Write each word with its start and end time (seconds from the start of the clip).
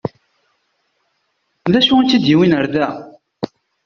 D 1.71 1.73
acu 1.79 1.93
i 1.99 2.03
tt-id-yewwin 2.05 2.55
ɣer 2.57 2.65
da? 2.73 2.87